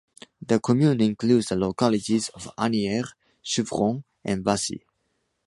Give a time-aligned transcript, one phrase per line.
[0.41, 3.09] The commune includes the localities of Anières,
[3.43, 4.83] Chevrens and Bassy.